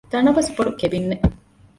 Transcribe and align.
ތަނަވަސް 0.11 0.51
ބޮޑު 0.55 0.71
ކެބިންއެއް 0.79 1.23